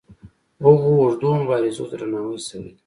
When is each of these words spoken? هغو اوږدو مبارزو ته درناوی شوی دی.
هغو 0.63 0.89
اوږدو 0.99 1.29
مبارزو 1.41 1.83
ته 1.89 1.95
درناوی 1.99 2.39
شوی 2.47 2.59
دی. 2.63 2.71